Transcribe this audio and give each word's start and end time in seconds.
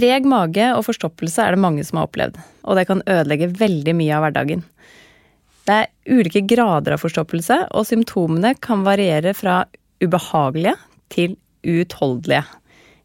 Treg 0.00 0.24
mage 0.24 0.70
og 0.72 0.86
forstoppelse 0.86 1.44
er 1.44 1.52
det 1.52 1.60
mange 1.60 1.84
som 1.84 1.98
har 2.00 2.08
opplevd, 2.08 2.38
og 2.64 2.78
det 2.78 2.86
kan 2.88 3.02
ødelegge 3.04 3.50
veldig 3.58 3.92
mye 3.98 4.14
av 4.16 4.24
hverdagen. 4.24 4.62
Det 5.68 5.74
er 5.76 5.90
ulike 6.08 6.40
grader 6.48 6.96
av 6.96 7.02
forstoppelse, 7.02 7.58
og 7.76 7.84
symptomene 7.84 8.54
kan 8.64 8.86
variere 8.86 9.34
fra 9.36 9.66
ubehagelige 10.00 10.78
til 11.12 11.36
uutholdelige. 11.68 12.46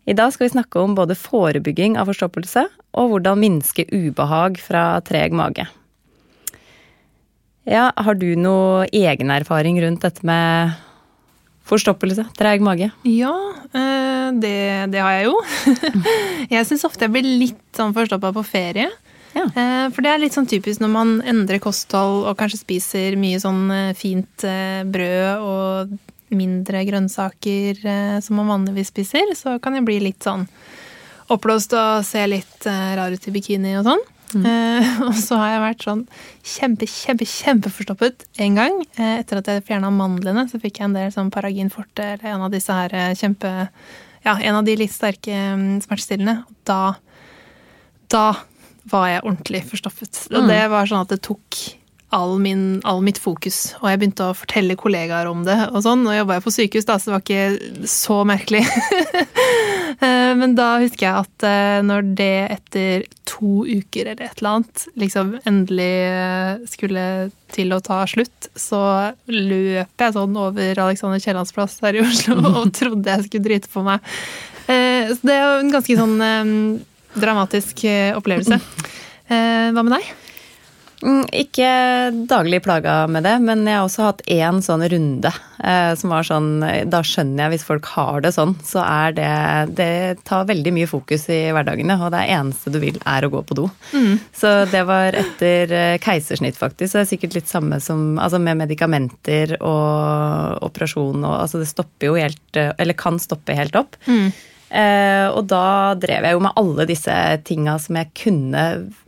I 0.07 0.15
dag 0.15 0.31
skal 0.31 0.45
vi 0.45 0.53
snakke 0.53 0.79
om 0.79 0.95
både 0.95 1.17
forebygging 1.19 1.97
av 1.99 2.07
forstoppelse 2.07 2.63
og 2.95 3.11
hvordan 3.11 3.41
minske 3.41 3.87
ubehag 3.91 4.61
fra 4.61 4.85
treg 5.03 5.35
mage. 5.35 5.65
Ja, 7.65 7.89
har 7.97 8.15
du 8.21 8.29
noe 8.37 8.85
egen 8.93 9.33
erfaring 9.33 9.81
rundt 9.83 10.05
dette 10.05 10.23
med 10.23 10.77
forstoppelse, 11.65 12.27
treg 12.37 12.61
mage? 12.65 12.91
Ja, 13.09 13.33
eh, 13.73 14.27
det, 14.41 14.55
det 14.93 15.01
har 15.01 15.15
jeg 15.17 15.29
jo. 15.31 15.39
Jeg 16.55 16.67
syns 16.69 16.85
ofte 16.85 17.07
jeg 17.07 17.13
blir 17.15 17.25
litt 17.25 17.61
sånn 17.77 17.93
forstoppa 17.95 18.29
på 18.35 18.43
ferie. 18.45 18.89
Ja. 19.35 19.47
Eh, 19.49 19.87
For 19.91 20.05
det 20.05 20.11
er 20.13 20.21
litt 20.21 20.35
sånn 20.37 20.47
typisk 20.49 20.79
når 20.83 20.91
man 20.93 21.15
endrer 21.27 21.59
kosthold 21.63 22.27
og 22.29 22.37
kanskje 22.39 22.61
spiser 22.61 23.17
mye 23.19 23.41
sånn 23.41 23.63
eh, 23.73 23.93
fint 23.97 24.45
brød 24.93 25.41
og 25.45 25.95
mindre 26.35 26.81
grønnsaker 26.87 27.77
som 28.25 28.39
man 28.41 28.49
vanligvis 28.49 28.89
spiser, 28.91 29.29
så 29.37 29.59
kan 29.61 29.77
jeg 29.77 29.85
bli 29.87 29.99
litt 30.01 30.25
sånn 30.25 30.47
oppblåst 31.31 31.73
og 31.77 32.01
se 32.05 32.23
litt 32.27 32.65
rar 32.65 33.13
ut 33.13 33.27
i 33.29 33.33
bikini 33.33 33.75
og 33.79 33.85
sånn. 33.87 34.01
Eh, 34.33 34.87
og 35.07 35.13
så 35.19 35.37
har 35.39 35.51
jeg 35.53 35.61
vært 35.65 35.85
sånn 35.85 36.01
kjempe, 36.43 36.87
kjempe, 36.89 37.27
kjempeforstoppet 37.29 38.25
en 38.41 38.55
gang. 38.57 38.81
Eh, 38.97 39.19
etter 39.21 39.39
at 39.39 39.51
jeg 39.51 39.63
fjerna 39.67 39.91
mandlene, 39.93 40.47
så 40.49 40.59
fikk 40.59 40.79
jeg 40.81 40.89
en 40.89 40.97
del 40.97 41.13
sånn 41.13 41.29
Paragin 41.31 41.69
forte 41.71 42.03
eller 42.15 42.33
en 42.33 42.43
av 42.47 42.51
disse 42.55 42.73
her 42.73 42.93
eh, 42.95 43.13
kjempe 43.15 43.51
Ja, 44.25 44.33
en 44.41 44.55
av 44.57 44.65
de 44.65 44.73
litt 44.75 44.91
sterke 44.91 45.29
um, 45.53 45.75
smertestillende. 45.83 46.39
Og 46.49 46.55
da 46.65 46.79
Da 48.09 48.25
var 48.89 49.07
jeg 49.09 49.21
ordentlig 49.23 49.63
forstoppet. 49.69 50.27
Og 50.33 50.43
Mm. 50.43 50.47
det 50.49 50.61
var 50.69 50.85
sånn 50.89 51.01
at 51.05 51.09
det 51.13 51.21
tok 51.25 51.57
all, 52.13 52.37
min, 52.39 52.81
all 52.85 53.01
mitt 53.01 53.17
fokus. 53.17 53.73
Og 53.81 53.89
jeg 53.89 53.99
begynte 53.99 54.27
å 54.29 54.35
fortelle 54.37 54.75
kollegaer 54.77 55.27
om 55.29 55.43
det. 55.43 55.57
og 55.73 55.81
sånn. 55.83 56.03
Nå 56.05 56.13
jobba 56.15 56.37
jeg 56.37 56.43
på 56.45 56.53
sykehus, 56.53 56.85
da, 56.85 56.97
så 57.01 57.09
det 57.09 57.15
var 57.15 57.23
ikke 57.25 57.87
så 57.89 58.19
merkelig. 58.29 58.61
Eh, 59.99 60.31
Men 60.35 60.55
da 60.57 60.75
husker 60.81 61.05
jeg 61.07 61.25
at 61.25 61.45
eh, 61.47 61.81
når 61.85 62.09
det 62.17 62.33
etter 62.57 63.05
to 63.27 63.63
uker 63.67 64.11
eller 64.11 64.25
et 64.27 64.41
eller 64.41 64.57
annet 64.57 64.85
liksom 64.99 65.35
endelig 65.47 65.93
eh, 66.09 66.65
skulle 66.71 67.05
til 67.55 67.71
å 67.75 67.81
ta 67.83 68.01
slutt, 68.09 68.49
så 68.59 68.81
løp 69.31 70.03
jeg 70.03 70.15
sånn 70.17 70.35
over 70.39 70.83
Alexander 70.87 71.21
Kiellands 71.23 71.55
plass 71.55 71.77
her 71.85 71.97
i 71.99 72.03
Oslo 72.03 72.39
og 72.63 72.73
trodde 72.75 73.15
jeg 73.15 73.29
skulle 73.29 73.47
drite 73.47 73.71
på 73.71 73.85
meg. 73.85 74.03
Så 74.65 75.19
det 75.21 75.33
er 75.35 75.43
jo 75.43 75.57
en 75.61 75.73
ganske 75.75 75.95
sånn 75.99 76.15
dramatisk 77.13 77.83
opplevelse. 78.17 78.57
Hva 79.29 79.83
med 79.85 79.93
deg? 79.93 80.24
Mm, 81.03 81.25
Ikke 81.35 81.67
daglig 82.29 82.61
plaga 82.63 83.07
med 83.11 83.25
det, 83.27 83.33
men 83.43 83.65
jeg 83.67 83.75
har 83.75 83.83
også 83.87 84.05
hatt 84.07 84.21
én 84.31 84.61
sånn 84.63 84.83
runde 84.89 85.31
eh, 85.59 85.91
som 85.99 86.13
var 86.13 86.23
sånn 86.27 86.47
Da 86.91 87.01
skjønner 87.05 87.45
jeg 87.45 87.53
hvis 87.55 87.65
folk 87.67 87.89
har 87.95 88.23
det 88.23 88.31
sånn, 88.35 88.55
så 88.63 88.79
er 88.85 89.15
det 89.17 89.75
Det 89.75 89.89
tar 90.27 90.47
veldig 90.47 90.73
mye 90.77 90.87
fokus 90.89 91.27
i 91.33 91.41
hverdagene, 91.55 91.97
og 91.99 92.13
det 92.15 92.23
eneste 92.37 92.71
du 92.73 92.79
vil, 92.83 92.97
er 93.05 93.27
å 93.27 93.31
gå 93.33 93.43
på 93.49 93.57
do. 93.59 93.67
Så 94.35 94.53
det 94.71 94.85
var 94.87 95.17
etter 95.19 95.71
eh, 95.75 95.97
keisersnitt, 96.03 96.57
faktisk. 96.59 96.91
Så 96.93 97.01
det 97.01 97.05
er 97.05 97.11
sikkert 97.11 97.37
litt 97.41 97.51
samme 97.51 97.81
som 97.83 98.15
altså 98.21 98.39
med 98.41 98.57
medikamenter 98.63 99.57
og 99.61 100.63
operasjon 100.65 101.23
og 101.25 101.35
Altså 101.45 101.59
det 101.61 101.67
stopper 101.69 102.07
jo 102.09 102.15
helt 102.17 102.57
eh, 102.57 102.71
Eller 102.79 102.95
kan 102.97 103.19
stoppe 103.21 103.53
helt 103.57 103.75
opp. 103.75 103.97
Eh, 104.07 104.31
og 104.69 105.43
da 105.47 105.93
drev 106.01 106.25
jeg 106.25 106.35
jo 106.35 106.41
med 106.43 106.57
alle 106.59 106.85
disse 106.89 107.13
tinga 107.47 107.77
som 107.79 107.99
jeg 107.99 108.09
kunne 108.17 108.63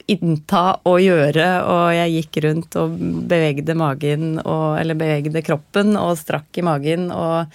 innta 0.07 0.63
og 0.87 1.01
gjøre, 1.03 1.47
og 1.67 1.89
jeg 1.95 2.13
gikk 2.15 2.39
rundt 2.45 2.77
og 2.79 2.95
bevegde 3.27 3.75
magen, 3.77 4.37
og, 4.43 4.77
eller 4.79 4.97
bevegde 4.99 5.43
kroppen, 5.45 5.95
og 5.99 6.15
strakk 6.19 6.61
i 6.61 6.65
magen, 6.65 7.09
og 7.11 7.51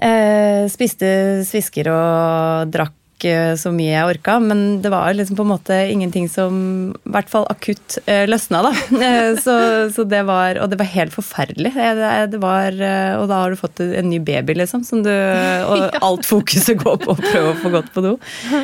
eh, 0.00 0.64
spiste 0.72 1.12
svisker 1.48 1.92
og 1.92 2.72
drakk 2.72 2.96
eh, 3.28 3.54
så 3.58 3.72
mye 3.74 3.92
jeg 3.92 4.08
orka, 4.16 4.36
men 4.42 4.80
det 4.84 4.90
var 4.92 5.14
liksom 5.16 5.38
på 5.38 5.44
en 5.46 5.52
måte 5.52 5.78
ingenting 5.92 6.28
som 6.30 6.54
i 6.96 7.12
hvert 7.14 7.30
fall 7.32 7.46
akutt 7.52 7.98
eh, 8.06 8.24
løsna, 8.30 8.62
da. 8.68 8.72
Eh, 9.02 9.32
så, 9.40 9.54
så 9.90 10.04
det 10.06 10.20
var 10.28 10.60
Og 10.62 10.70
det 10.70 10.78
var 10.78 10.88
helt 10.92 11.14
forferdelig. 11.14 11.72
Eh, 11.74 11.94
Det, 11.98 12.12
det 12.36 12.40
var, 12.42 12.76
og 13.18 13.26
da 13.30 13.40
har 13.42 13.50
du 13.52 13.58
fått 13.58 13.82
en 13.82 14.08
ny 14.10 14.20
baby, 14.22 14.54
liksom, 14.62 14.84
som 14.86 15.02
du 15.04 15.10
Og 15.72 15.98
alt 16.02 16.28
fokuset 16.28 16.78
går 16.80 17.02
på 17.02 17.12
å 17.14 17.18
prøve 17.18 17.52
å 17.52 17.58
få 17.60 17.72
gått 17.74 17.92
på 17.94 18.04
do. 18.04 18.16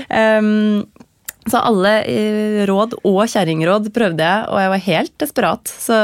Um, 0.09 0.87
så 1.49 1.61
alle 1.65 1.93
råd 2.69 2.99
og 3.09 3.21
kjerringråd 3.31 3.89
prøvde 3.95 4.25
jeg, 4.25 4.49
og 4.53 4.61
jeg 4.61 4.73
var 4.73 4.83
helt 4.85 5.15
desperat. 5.23 5.71
Så 5.87 5.99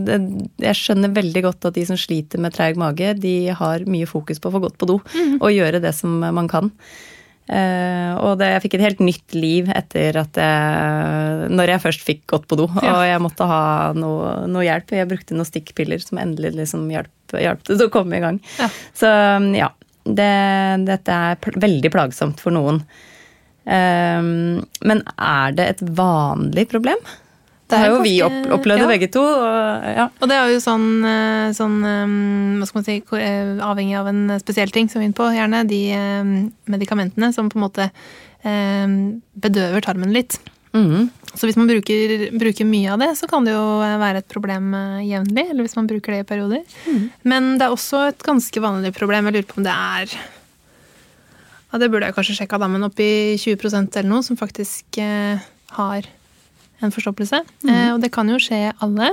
det, 0.00 0.16
jeg 0.64 0.78
skjønner 0.78 1.12
veldig 1.14 1.42
godt 1.44 1.68
at 1.70 1.76
de 1.78 1.84
som 1.86 1.98
sliter 2.00 2.42
med 2.42 2.56
treig 2.56 2.78
mage, 2.80 3.12
de 3.20 3.36
har 3.60 3.86
mye 3.90 4.08
fokus 4.10 4.42
på 4.42 4.50
å 4.50 4.56
få 4.56 4.64
gått 4.66 4.78
på 4.80 4.88
do 4.90 4.98
og 5.38 5.54
gjøre 5.54 5.82
det 5.84 5.94
som 5.96 6.18
man 6.24 6.50
kan. 6.50 6.72
Eh, 7.48 8.12
og 8.20 8.36
det, 8.40 8.50
jeg 8.52 8.62
fikk 8.66 8.76
et 8.76 8.84
helt 8.84 8.98
nytt 9.00 9.34
liv 9.36 9.70
etter 9.72 10.18
at 10.20 10.36
jeg 10.36 11.46
Når 11.48 11.70
jeg 11.72 11.80
først 11.80 12.02
fikk 12.04 12.26
gått 12.28 12.44
på 12.50 12.58
do, 12.60 12.66
og 12.68 13.04
jeg 13.08 13.22
måtte 13.24 13.46
ha 13.48 13.62
noe, 13.96 14.34
noe 14.50 14.66
hjelp. 14.66 14.92
Jeg 14.98 15.08
brukte 15.08 15.36
noen 15.36 15.48
stikkpiller 15.48 16.02
som 16.04 16.20
endelig 16.20 16.52
liksom 16.58 16.88
hjalp, 16.92 17.12
hjalp 17.32 17.64
til 17.64 17.86
å 17.86 17.92
komme 17.92 18.18
i 18.18 18.24
gang. 18.24 18.40
Ja. 18.60 18.72
Så 18.96 19.12
ja. 19.56 19.72
Det, 20.08 20.32
dette 20.88 21.12
er 21.12 21.40
pl 21.42 21.58
veldig 21.60 21.90
plagsomt 21.92 22.38
for 22.40 22.54
noen. 22.54 22.78
Ehm, 23.68 24.60
men 24.88 25.02
er 25.20 25.56
det 25.56 25.66
et 25.74 25.82
vanlig 25.98 26.64
problem? 26.70 27.02
Det 27.68 27.76
er 27.76 27.82
har 27.84 27.92
jo 27.92 28.04
vi 28.04 28.14
opp 28.24 28.36
opplevd 28.56 28.80
ja. 28.80 28.88
begge 28.88 29.08
to. 29.12 29.20
Og, 29.20 29.88
ja. 29.92 30.06
Og 30.08 30.30
det 30.30 30.36
er 30.38 30.52
jo 30.54 30.60
sånn, 30.64 30.86
eh, 31.04 31.48
sånn 31.56 31.76
eh, 31.84 32.14
Hva 32.60 32.68
skal 32.68 32.78
man 32.78 32.86
si 32.86 32.94
eh, 33.18 33.50
Avhengig 33.64 33.98
av 33.98 34.08
en 34.08 34.22
spesiell 34.40 34.72
ting, 34.72 34.88
som 34.88 35.02
vi 35.02 35.04
er 35.06 35.10
inne 35.10 35.18
på, 35.18 35.28
gjerne. 35.36 35.64
De 35.68 35.82
medikamentene 36.72 37.30
som 37.36 37.50
på 37.52 37.60
en 37.60 37.66
måte 37.66 37.90
bedøver 38.38 39.82
tarmen 39.84 40.14
litt. 40.14 40.38
Mm. 40.72 41.08
Så 41.34 41.48
hvis 41.48 41.58
man 41.58 41.68
bruker, 41.68 42.28
bruker 42.38 42.68
mye 42.68 42.92
av 42.94 43.02
det, 43.02 43.10
så 43.18 43.26
kan 43.28 43.44
det 43.44 43.52
jo 43.52 43.64
være 44.00 44.22
et 44.22 44.30
problem 44.30 44.70
jevnlig. 45.04 45.44
Eller 45.50 45.66
hvis 45.66 45.76
man 45.76 45.90
bruker 45.90 46.14
det 46.14 46.22
i 46.22 46.28
perioder. 46.28 46.76
Men 47.28 47.56
det 47.58 47.66
er 47.66 47.74
også 47.74 48.06
et 48.12 48.24
ganske 48.24 48.62
vanlig 48.64 48.94
problem. 48.96 49.28
Jeg 49.28 49.36
lurer 49.36 49.50
på 49.50 49.58
om 49.60 49.66
det 49.66 49.74
er 49.74 50.14
ja, 50.14 51.82
Det 51.82 51.90
burde 51.92 52.08
jeg 52.08 52.16
kanskje 52.16 52.38
sjekka, 52.38 52.62
da, 52.62 52.70
men 52.72 52.86
oppi 52.86 53.10
20% 53.42 53.98
eller 53.98 54.08
noe 54.08 54.24
som 54.24 54.38
faktisk 54.40 55.02
har 55.76 56.08
en 56.84 56.92
forstoppelse. 56.94 57.40
Eh, 57.68 57.88
og 57.92 58.02
det 58.02 58.10
kan 58.14 58.28
jo 58.30 58.38
skje 58.42 58.68
alle. 58.84 59.10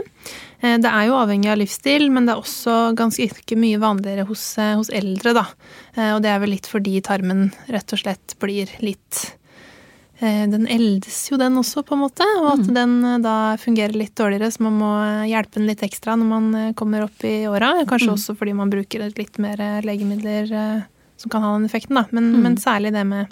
Eh, 0.62 0.78
det 0.82 0.90
er 0.90 1.08
jo 1.10 1.18
avhengig 1.18 1.50
av 1.52 1.60
livsstil, 1.62 2.10
men 2.14 2.28
det 2.28 2.36
er 2.36 2.44
også 2.44 2.76
ganske 2.98 3.26
ikke 3.26 3.58
mye 3.60 3.80
vanligere 3.82 4.28
hos, 4.30 4.44
eh, 4.62 4.76
hos 4.78 4.92
eldre, 4.94 5.34
da. 5.38 5.48
Eh, 5.96 6.12
og 6.14 6.22
det 6.26 6.32
er 6.32 6.44
vel 6.44 6.54
litt 6.56 6.70
fordi 6.70 7.00
tarmen 7.06 7.50
rett 7.72 7.96
og 7.96 8.02
slett 8.04 8.38
blir 8.42 8.70
litt 8.86 9.22
eh, 10.22 10.46
Den 10.52 10.68
eldes 10.72 11.26
jo, 11.32 11.40
den 11.42 11.58
også, 11.58 11.84
på 11.86 11.98
en 11.98 12.04
måte. 12.06 12.28
Og 12.44 12.52
at 12.54 12.74
den 12.78 12.98
eh, 13.04 13.22
da 13.26 13.38
fungerer 13.62 13.98
litt 13.98 14.16
dårligere, 14.16 14.52
så 14.54 14.68
man 14.68 14.80
må 14.82 14.92
hjelpe 15.30 15.60
den 15.60 15.70
litt 15.72 15.86
ekstra 15.86 16.18
når 16.20 16.32
man 16.32 16.74
kommer 16.78 17.08
opp 17.10 17.26
i 17.26 17.48
åra. 17.50 17.76
Kanskje 17.90 18.14
også 18.14 18.38
fordi 18.38 18.54
man 18.58 18.74
bruker 18.74 19.10
litt 19.10 19.42
mer 19.42 19.82
legemidler 19.86 20.52
som 21.18 21.32
kan 21.32 21.42
ha 21.42 21.56
den 21.56 21.66
effekten, 21.66 21.98
da. 21.98 22.06
Men, 22.12 22.34
men 22.44 22.58
særlig 22.60 22.92
det 22.94 23.06
med, 23.08 23.32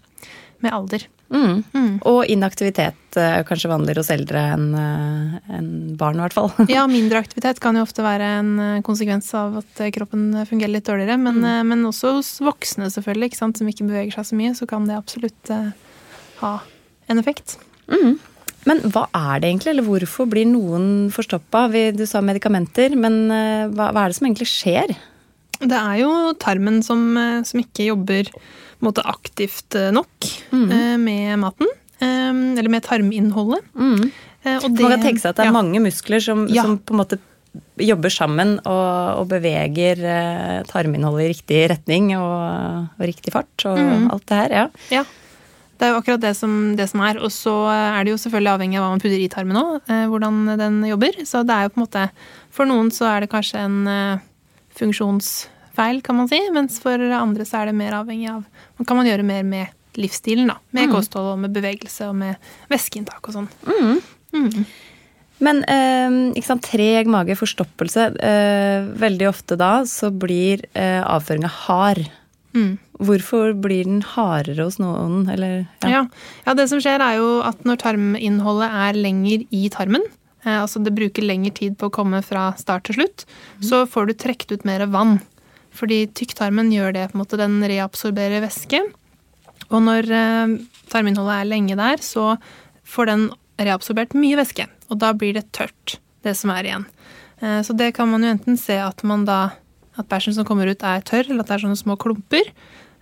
med 0.63 0.74
alder. 0.74 1.06
Mhm. 1.33 1.63
Mm. 1.74 1.94
Og 2.09 2.30
inaktivitet 2.30 3.18
eh, 3.18 3.39
kanskje 3.47 3.71
vanligere 3.71 4.03
hos 4.03 4.12
eldre 4.13 4.44
enn 4.53 4.68
en 4.77 5.69
barn, 5.97 6.19
i 6.19 6.24
hvert 6.24 6.35
fall. 6.38 6.51
Ja, 6.71 6.85
mindre 6.91 7.24
aktivitet 7.24 7.62
kan 7.63 7.77
jo 7.77 7.85
ofte 7.85 8.06
være 8.06 8.30
en 8.39 8.51
eh, 8.62 8.81
konsekvens 8.85 9.31
av 9.38 9.59
at 9.63 9.81
eh, 9.81 9.91
kroppen 9.95 10.31
fungerer 10.50 10.75
litt 10.75 10.89
dårligere. 10.89 11.18
Men, 11.21 11.41
mm. 11.41 11.71
men 11.71 11.88
også 11.89 12.18
hos 12.19 12.35
voksne, 12.44 12.91
selvfølgelig, 12.94 13.31
ikke 13.31 13.41
sant, 13.41 13.59
som 13.59 13.69
ikke 13.69 13.88
beveger 13.89 14.18
seg 14.18 14.30
så 14.30 14.39
mye, 14.39 14.53
så 14.57 14.69
kan 14.69 14.85
det 14.89 15.00
absolutt 15.00 15.53
eh, 15.53 15.71
ha 16.44 16.53
en 17.12 17.21
effekt. 17.21 17.57
Mm. 17.91 18.19
Men 18.69 18.83
hva 18.94 19.07
er 19.12 19.41
det 19.41 19.50
egentlig, 19.50 19.74
eller 19.74 19.88
hvorfor 19.88 20.30
blir 20.31 20.47
noen 20.47 21.09
forstoppa? 21.13 21.65
Du 21.97 22.06
sa 22.07 22.24
medikamenter, 22.24 22.95
men 22.95 23.25
eh, 23.33 23.65
hva, 23.74 23.91
hva 23.91 24.06
er 24.06 24.13
det 24.13 24.19
som 24.19 24.30
egentlig 24.30 24.50
skjer? 24.51 24.95
Det 25.69 25.80
er 25.80 25.98
jo 26.01 26.12
tarmen 26.42 26.81
som, 26.83 27.01
eh, 27.18 27.42
som 27.48 27.60
ikke 27.63 27.88
jobber 27.92 28.30
måte, 28.83 29.04
aktivt 29.07 29.75
eh, 29.80 29.92
nok 29.95 30.30
mm. 30.51 31.00
med 31.04 31.39
maten. 31.39 31.68
eh, 32.00 32.31
Eller 32.60 32.69
med 32.69 32.83
tarminnholdet. 32.83 33.63
Mm. 33.75 34.12
og 34.60 34.69
Man 34.71 34.92
kan 34.98 35.01
tenke 35.06 35.21
seg 35.24 35.30
at 35.31 35.38
det 35.39 35.45
er 35.45 35.51
ja. 35.54 35.56
mange 35.56 35.80
muskler 35.80 36.19
som, 36.24 36.48
Ja. 36.51 36.63
som 36.63 36.77
på 36.80 36.94
en 36.94 37.00
måte 37.06 37.19
jobber 37.77 38.10
sammen 38.10 38.56
og, 38.65 39.19
og 39.21 39.27
beveger 39.30 40.00
eh, 40.04 40.63
tarminnholdet 40.65 41.25
i 41.27 41.31
riktig 41.36 41.60
retning 41.69 42.07
og, 42.18 42.88
og 42.98 43.04
riktig 43.06 43.31
fart 43.36 43.68
og 43.69 43.77
Mm. 43.77 44.07
alt 44.12 44.25
det 44.27 44.38
her. 44.39 44.50
Ja. 44.57 44.69
Ja. 45.00 45.04
Det 45.77 45.88
er 45.88 45.94
jo 45.94 46.00
akkurat 46.01 46.21
det 46.21 46.31
som, 46.38 46.75
det 46.77 46.86
som 46.89 47.01
er. 47.01 47.18
Og 47.19 47.31
så 47.33 47.51
er 47.69 48.04
det 48.06 48.12
jo 48.13 48.18
selvfølgelig 48.21 48.51
avhengig 48.54 48.77
av 48.80 48.83
hva 48.86 48.92
man 48.94 49.01
putter 49.04 49.19
i 49.19 49.27
tarmen 49.31 49.57
òg, 49.59 49.81
eh, 49.89 50.06
hvordan 50.07 50.57
den 50.59 50.77
jobber. 50.88 51.18
Så 51.27 51.42
det 51.45 51.56
er 51.56 51.63
jo 51.68 51.74
på 51.74 51.80
en 51.81 51.86
måte 51.88 52.04
For 52.54 52.66
noen 52.69 52.92
så 52.94 53.07
er 53.09 53.21
det 53.25 53.31
kanskje 53.33 53.63
en 53.66 53.88
eh, 53.89 54.19
funksjonsfeil, 54.79 56.01
kan 56.05 56.17
man 56.19 56.29
si. 56.31 56.39
Mens 56.55 56.79
for 56.83 57.01
andre 57.17 57.45
så 57.47 57.61
er 57.61 57.71
det 57.71 57.77
mer 57.79 57.95
avhengig 57.99 58.29
av 58.31 58.43
Man 58.79 58.87
kan 58.89 58.97
man 58.99 59.07
gjøre 59.09 59.25
mer 59.27 59.43
med 59.47 59.67
livsstilen, 59.99 60.47
da. 60.49 60.57
Med 60.73 60.89
kosthold 60.89 61.35
og 61.35 61.43
med 61.43 61.53
bevegelse 61.53 62.07
og 62.09 62.15
med 62.17 62.35
væskeinntak 62.71 63.29
og 63.29 63.35
sånn. 63.35 63.49
Mm. 64.33 64.65
Men 65.43 65.59
eh, 65.69 66.41
sant, 66.45 66.63
treg 66.65 67.09
mage, 67.11 67.35
forstoppelse. 67.37 68.07
Eh, 68.17 68.87
veldig 69.01 69.27
ofte 69.29 69.57
da 69.59 69.83
så 69.89 70.09
blir 70.09 70.65
eh, 70.73 71.01
avføringa 71.03 71.51
hard. 71.65 72.05
Mm. 72.53 72.77
Hvorfor 73.03 73.53
blir 73.57 73.85
den 73.87 74.01
hardere 74.13 74.65
hos 74.67 74.79
noen? 74.81 75.27
Eller, 75.33 75.65
Ja. 75.83 76.03
ja, 76.45 76.53
det 76.57 76.67
som 76.69 76.81
skjer 76.81 77.01
er 77.01 77.17
jo 77.19 77.41
at 77.45 77.63
når 77.65 77.81
tarminnholdet 77.81 78.69
er 78.69 78.99
lenger 78.99 79.45
i 79.51 79.63
tarmen, 79.73 80.05
altså 80.51 80.81
det 80.84 80.95
bruker 80.95 81.24
lengre 81.24 81.54
tid 81.56 81.78
på 81.80 81.88
å 81.88 81.94
komme 81.94 82.19
fra 82.25 82.50
start 82.60 82.90
til 82.90 82.98
slutt, 83.00 83.24
så 83.63 83.86
får 83.88 84.10
du 84.10 84.13
trukket 84.13 84.51
ut 84.51 84.66
mer 84.68 84.86
vann. 84.92 85.22
Fordi 85.74 86.04
tykktarmen 86.13 86.69
gjør 86.74 86.94
det, 86.94 87.07
på 87.12 87.18
en 87.18 87.24
måte, 87.24 87.40
den 87.40 87.57
reabsorberer 87.66 88.44
væske. 88.44 88.81
Og 89.72 89.80
når 89.81 90.10
eh, 90.13 90.57
tarminnholdet 90.92 91.40
er 91.40 91.50
lenge 91.50 91.78
der, 91.80 92.04
så 92.04 92.36
får 92.86 93.10
den 93.10 93.25
reabsorbert 93.62 94.13
mye 94.18 94.38
væske. 94.38 94.68
Og 94.92 95.00
da 95.01 95.13
blir 95.18 95.34
det 95.38 95.48
tørt, 95.56 95.98
det 96.25 96.36
som 96.38 96.51
er 96.54 96.69
igjen. 96.69 96.86
Eh, 97.42 97.62
så 97.66 97.74
det 97.78 97.94
kan 97.98 98.12
man 98.12 98.25
jo 98.25 98.34
enten 98.36 98.60
se 98.60 98.78
at 98.84 99.01
man 99.07 99.25
da 99.30 99.42
at 99.98 100.10
bæsjen 100.10 100.34
som 100.34 100.45
kommer 100.45 100.69
ut 100.69 100.81
er 100.86 101.04
tørr, 101.06 101.28
eller 101.30 101.44
at 101.44 101.51
det 101.51 101.57
er 101.57 101.66
sånne 101.68 101.78
små 101.78 101.98
klumper. 102.01 102.48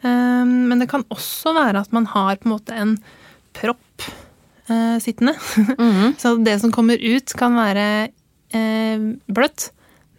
Eh, 0.03 0.43
Men 0.45 0.79
det 0.79 0.89
kan 0.91 1.03
også 1.11 1.55
være 1.57 1.83
at 1.83 1.91
man 1.95 2.07
har 2.13 2.37
på 2.37 2.47
en 2.47 2.55
måte 2.55 2.75
en 2.75 2.97
propp 3.57 3.83
eh, 4.71 4.97
sittende. 5.03 5.35
Så 6.21 6.35
det 6.43 6.57
som 6.63 6.73
kommer 6.73 6.99
ut, 7.01 7.35
kan 7.37 7.57
være 7.59 7.85
eh, 8.55 9.07
bløtt, 9.27 9.69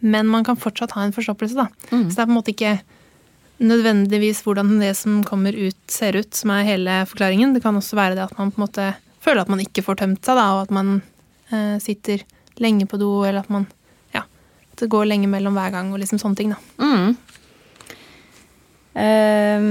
men 0.02 0.28
man 0.31 0.44
kan 0.46 0.58
fortsatt 0.58 0.94
ha 0.96 1.06
en 1.06 1.14
forstoppelse. 1.14 1.56
Da. 1.56 1.69
Så 1.88 2.02
det 2.10 2.19
er 2.19 2.26
på 2.26 2.32
en 2.32 2.38
måte 2.38 2.54
ikke 2.54 2.76
nødvendigvis 3.62 4.43
hvordan 4.43 4.81
det 4.81 4.94
som 4.99 5.20
kommer 5.26 5.54
ut, 5.54 5.78
ser 5.90 6.19
ut, 6.19 6.34
som 6.34 6.50
er 6.54 6.66
hele 6.66 7.02
forklaringen. 7.06 7.54
Det 7.54 7.62
kan 7.62 7.76
også 7.78 7.99
være 7.99 8.19
det 8.19 8.25
at 8.26 8.38
man 8.38 8.50
på 8.50 8.58
en 8.58 8.66
måte 8.66 8.88
føler 9.22 9.44
at 9.44 9.52
man 9.52 9.62
ikke 9.62 9.84
får 9.87 10.00
tømt 10.02 10.26
seg, 10.26 10.38
da, 10.38 10.49
og 10.56 10.64
at 10.66 10.75
man 10.75 10.96
eh, 11.52 11.76
sitter 11.82 12.25
lenge 12.62 12.88
på 12.90 12.99
do, 13.00 13.12
eller 13.22 13.44
at 13.44 13.52
man 13.52 13.69
ja, 14.14 14.25
det 14.81 14.90
går 14.90 15.06
lenge 15.08 15.31
mellom 15.31 15.54
hver 15.56 15.70
gang, 15.75 15.93
og 15.94 16.02
liksom 16.02 16.20
sånne 16.22 16.40
ting. 16.40 16.54
da. 16.54 16.58
Mm. 16.82 17.14
Ehm, 19.02 19.70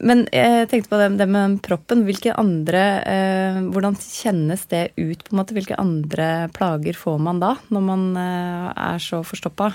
men 0.00 0.24
jeg 0.32 0.68
tenkte 0.70 0.90
på 0.92 0.98
det, 1.00 1.08
det 1.20 1.26
med 1.28 1.58
proppen. 1.64 2.04
Hvilke 2.06 2.32
andre 2.38 2.82
eh, 3.04 3.58
Hvordan 3.72 3.96
kjennes 4.00 4.62
det 4.70 4.82
ut? 4.96 5.22
på 5.26 5.34
en 5.34 5.40
måte? 5.42 5.56
Hvilke 5.56 5.78
andre 5.80 6.48
plager 6.56 6.96
får 6.96 7.18
man 7.22 7.40
da, 7.42 7.54
når 7.68 7.84
man 7.84 8.04
eh, 8.16 8.70
er 8.94 9.02
så 9.04 9.22
forstoppa? 9.26 9.72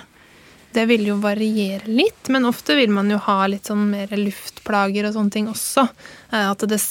Det 0.76 0.84
vil 0.90 1.06
jo 1.08 1.20
variere 1.24 1.88
litt, 1.88 2.28
men 2.34 2.48
ofte 2.50 2.76
vil 2.76 2.92
man 2.92 3.08
jo 3.14 3.20
ha 3.30 3.46
litt 3.48 3.70
sånn 3.70 3.86
mer 3.94 4.12
luftplager 4.20 5.08
og 5.08 5.16
sånne 5.16 5.32
ting 5.32 5.48
også. 5.52 5.86
Eh, 6.34 6.50
At 6.52 6.66
det, 6.68 6.82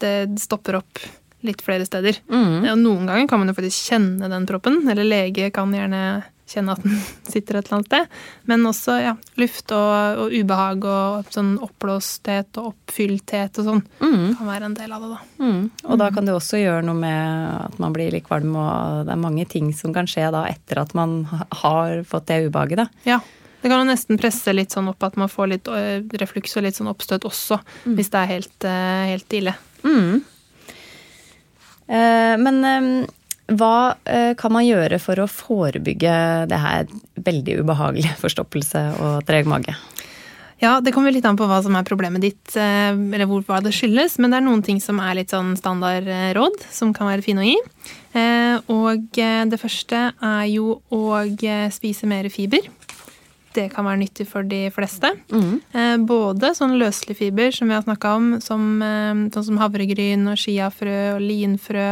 det 0.00 0.14
stopper 0.40 0.80
opp 0.80 1.02
litt 1.44 1.60
flere 1.60 1.84
steder. 1.84 2.22
Og 2.70 2.78
noen 2.80 3.04
ganger 3.04 3.26
kan 3.28 3.42
man 3.42 3.50
jo 3.52 3.56
faktisk 3.58 3.90
kjenne 3.90 4.30
den 4.32 4.46
proppen, 4.48 4.78
eller 4.88 5.04
lege 5.04 5.50
kan 5.52 5.74
gjerne 5.76 6.22
kjenne 6.48 6.74
at 6.74 6.82
den 6.84 6.96
sitter 7.32 7.58
et 7.58 7.68
eller 7.68 7.78
annet 7.78 7.90
sted. 7.90 8.16
Men 8.50 8.66
også 8.68 8.96
ja, 9.02 9.14
luft 9.40 9.74
og, 9.74 10.24
og 10.24 10.34
ubehag 10.34 10.88
og 10.88 11.30
sånn 11.34 11.54
oppblåsthet 11.64 12.60
og 12.60 12.72
oppfyllthet 12.72 13.62
og 13.62 13.70
sånn 13.70 13.84
kan 14.00 14.48
være 14.48 14.68
en 14.70 14.76
del 14.76 14.92
av 14.94 15.04
det, 15.04 15.12
da. 15.14 15.44
Mm. 15.44 15.62
Og 15.88 16.00
da 16.00 16.10
kan 16.14 16.28
det 16.28 16.34
også 16.36 16.60
gjøre 16.60 16.84
noe 16.86 16.98
med 16.98 17.54
at 17.70 17.80
man 17.82 17.94
blir 17.96 18.12
litt 18.14 18.26
kvalm, 18.28 18.54
og 18.58 19.08
det 19.08 19.14
er 19.14 19.24
mange 19.24 19.46
ting 19.50 19.72
som 19.76 19.94
kan 19.96 20.08
skje 20.10 20.28
da 20.34 20.44
etter 20.50 20.82
at 20.84 20.94
man 20.96 21.22
har 21.30 22.04
fått 22.08 22.28
det 22.30 22.44
ubehaget. 22.48 22.84
da. 22.84 22.88
Ja. 23.08 23.22
Det 23.64 23.70
kan 23.72 23.80
jo 23.80 23.88
nesten 23.88 24.18
presse 24.20 24.52
litt 24.52 24.74
sånn 24.74 24.90
opp 24.90 25.00
at 25.06 25.14
man 25.16 25.30
får 25.32 25.46
litt 25.48 25.68
refluks 26.20 26.52
og 26.58 26.66
litt 26.66 26.76
sånn 26.76 26.90
oppstøt 26.90 27.24
også, 27.24 27.56
hvis 27.96 28.10
det 28.12 28.20
er 28.20 28.32
helt, 28.34 28.66
helt 29.08 29.36
ille. 29.38 29.54
Eh, 31.88 32.34
men 32.40 32.60
hva 33.52 33.96
eh, 34.08 34.32
kan 34.40 34.54
man 34.54 34.64
gjøre 34.64 34.96
for 35.02 35.20
å 35.20 35.28
forebygge 35.28 36.14
det 36.48 36.60
her 36.60 36.86
veldig 37.26 37.58
ubehagelige 37.60 38.16
forstoppelse 38.22 38.86
og 39.00 39.26
treg 39.28 39.48
mage? 39.50 39.76
Ja, 40.62 40.78
det 40.80 40.94
kommer 40.94 41.12
litt 41.12 41.26
an 41.28 41.36
på 41.36 41.44
hva 41.50 41.58
som 41.64 41.74
er 41.76 41.84
problemet 41.84 42.22
ditt, 42.24 42.54
eh, 42.56 42.94
eller 42.94 43.26
hvor, 43.28 43.42
hva 43.44 43.58
det 43.60 43.74
skyldes. 43.76 44.16
Men 44.22 44.32
det 44.32 44.38
er 44.38 44.46
noen 44.46 44.62
ting 44.64 44.78
som 44.80 45.00
er 45.02 45.18
litt 45.18 45.34
sånn 45.34 45.52
standardråd, 45.60 46.62
som 46.72 46.94
kan 46.96 47.10
være 47.10 47.24
fine 47.26 47.42
å 47.42 47.48
gi. 47.48 47.58
Eh, 48.16 48.56
Og 48.72 49.18
eh, 49.20 49.42
det 49.50 49.60
første 49.60 50.06
er 50.14 50.46
jo 50.48 50.78
å 50.94 51.04
eh, 51.26 51.68
spise 51.74 52.08
mer 52.08 52.30
fiber. 52.32 52.64
Det 53.54 53.68
kan 53.74 53.84
være 53.86 54.00
nyttig 54.00 54.24
for 54.26 54.46
de 54.46 54.64
fleste. 54.74 55.12
Mm. 55.30 56.06
Både 56.08 56.48
sånn 56.58 56.72
løselig 56.80 57.14
fiber, 57.20 57.52
som 57.54 57.68
vi 57.70 57.76
har 57.76 57.84
snakka 57.84 58.14
om, 58.16 58.32
som, 58.42 58.64
eh, 58.82 59.20
sånn 59.36 59.46
som 59.50 59.60
havregryn 59.60 60.24
og 60.32 60.40
chiafrø 60.40 60.96
og 61.18 61.22
linfrø 61.22 61.88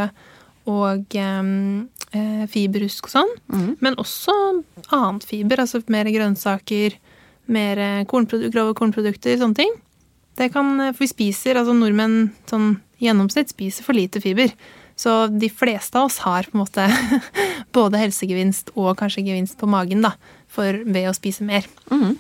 og 0.71 1.15
eh, 1.19 2.45
fiberrusk 2.53 3.09
og 3.09 3.15
sånn. 3.17 3.33
Men 3.81 3.97
også 3.99 4.35
annet 4.93 5.25
fiber, 5.27 5.63
altså 5.65 5.83
mer 5.91 6.05
grønnsaker, 6.13 6.95
mer 7.53 7.79
eh, 7.83 8.05
kornprodu- 8.07 8.51
grove 8.55 8.75
kornprodukter, 8.79 9.39
sånne 9.41 9.59
ting. 9.59 9.73
Det 10.39 10.53
kan, 10.55 10.79
eh, 10.81 10.93
for 10.93 11.05
vi 11.05 11.11
spiser, 11.11 11.59
altså 11.59 11.75
nordmenn 11.75 12.31
sånn 12.51 12.77
gjennomsnitt 13.03 13.51
spiser 13.51 13.83
for 13.85 13.93
lite 13.99 14.21
fiber. 14.23 14.53
Så 14.97 15.27
de 15.33 15.49
fleste 15.49 15.97
av 15.99 16.07
oss 16.11 16.19
har 16.23 16.45
på 16.47 16.55
en 16.55 16.63
måte 16.63 16.85
både 17.77 17.99
helsegevinst 17.99 18.71
og 18.77 18.95
kanskje 19.01 19.25
gevinst 19.27 19.59
på 19.59 19.67
magen 19.67 20.03
da, 20.05 20.13
for, 20.53 20.69
ved 20.85 21.09
å 21.11 21.15
spise 21.17 21.43
mer. 21.49 21.67
Eh, 21.91 22.13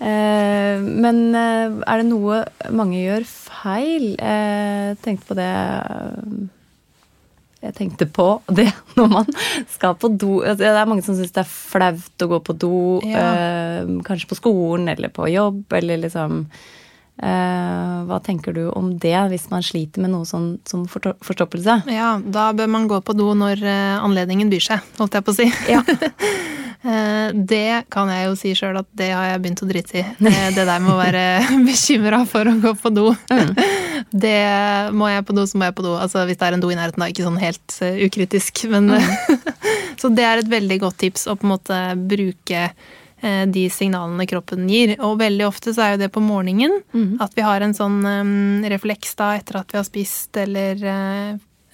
men 0.00 1.18
eh, 1.34 1.72
er 1.90 2.02
det 2.02 2.06
noe 2.06 2.44
mange 2.70 3.00
gjør 3.02 3.24
feil? 3.26 4.12
Eh, 4.22 4.92
tenkte 5.02 5.26
på 5.32 5.36
det 5.38 5.48
eh, 5.48 6.38
Jeg 7.66 7.74
tenkte 7.74 8.06
på 8.14 8.28
det 8.54 8.68
når 8.98 9.08
man 9.10 9.26
skal 9.72 9.96
på 9.98 10.12
do. 10.14 10.36
Altså, 10.44 10.60
Det 10.62 10.70
er 10.70 10.86
mange 10.90 11.02
som 11.06 11.18
syns 11.18 11.34
det 11.34 11.42
er 11.42 11.50
flaut 11.50 12.24
å 12.26 12.30
gå 12.30 12.38
på 12.46 12.54
do. 12.62 12.72
Ja. 13.02 13.24
eh, 13.82 13.94
kanskje 14.06 14.30
på 14.30 14.38
skolen 14.38 14.86
eller 14.94 15.10
på 15.14 15.26
jobb, 15.32 15.64
eller 15.80 15.98
liksom 16.04 16.44
eh, 17.18 17.96
Hva 18.06 18.20
tenker 18.22 18.54
du 18.54 18.68
om 18.70 18.92
det, 19.02 19.16
hvis 19.32 19.48
man 19.50 19.66
sliter 19.66 20.04
med 20.06 20.14
noe 20.14 20.28
sånn 20.30 20.52
som 20.68 20.86
forsto- 20.86 21.16
forstoppelse? 21.26 21.80
Ja, 21.90 22.14
da 22.22 22.52
bør 22.54 22.70
man 22.70 22.86
gå 22.90 23.02
på 23.02 23.18
do 23.18 23.32
når 23.34 23.66
eh, 23.66 23.98
anledningen 23.98 24.50
byr 24.54 24.62
seg, 24.70 24.86
holdt 25.02 25.18
jeg 25.18 25.26
på 25.26 25.34
å 25.34 25.38
si. 25.42 25.50
Ja. 25.74 25.82
Eh, 26.82 27.30
Det 27.34 27.84
kan 27.90 28.10
jeg 28.12 28.28
jo 28.28 28.34
si 28.38 28.52
sjøl 28.54 28.78
at 28.78 28.86
det 28.96 29.08
har 29.10 29.32
jeg 29.32 29.40
begynt 29.42 29.62
å 29.64 29.68
drite 29.70 29.98
i. 29.98 30.04
Det 30.54 30.64
der 30.64 30.78
med 30.84 30.92
å 30.94 30.98
være 31.00 31.24
bekymra 31.68 32.20
for 32.30 32.46
å 32.50 32.54
gå 32.62 32.74
på 32.78 32.92
do. 32.94 33.08
Det 34.08 34.36
må 34.94 35.08
jeg 35.10 35.24
på 35.26 35.34
do, 35.36 35.42
så 35.44 35.58
må 35.58 35.66
jeg 35.68 35.74
på 35.76 35.84
do. 35.84 35.96
Altså 35.98 36.22
hvis 36.28 36.38
det 36.38 36.46
er 36.46 36.54
en 36.56 36.62
do 36.62 36.70
i 36.72 36.76
nærheten, 36.78 37.02
da. 37.02 37.08
Ikke 37.10 37.26
sånn 37.26 37.40
helt 37.42 37.74
eh, 37.84 37.98
ukritisk. 38.06 38.62
Men, 38.72 38.92
så 40.00 40.08
det 40.14 40.24
er 40.24 40.40
et 40.44 40.48
veldig 40.52 40.78
godt 40.86 41.00
tips 41.02 41.26
å 41.28 41.34
på 41.36 41.44
en 41.48 41.52
måte 41.56 41.80
bruke 42.08 42.62
eh, 42.70 43.42
de 43.50 43.66
signalene 43.74 44.24
kroppen 44.30 44.64
gir. 44.70 44.94
Og 45.04 45.18
veldig 45.20 45.44
ofte 45.50 45.74
så 45.76 45.84
er 45.84 45.92
jo 45.96 46.02
det 46.06 46.12
på 46.14 46.22
morgenen. 46.24 46.78
At 47.20 47.34
vi 47.36 47.44
har 47.44 47.60
en 47.66 47.74
sånn 47.76 47.98
eh, 48.08 48.70
refleks 48.72 49.18
da 49.18 49.34
etter 49.36 49.60
at 49.60 49.74
vi 49.74 49.82
har 49.82 49.86
spist 49.90 50.40
eller 50.40 50.86